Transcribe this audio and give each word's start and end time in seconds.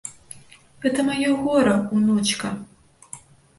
Гэта 0.85 1.05
маё 1.09 1.35
гора, 1.43 1.77
унучка. 1.99 2.53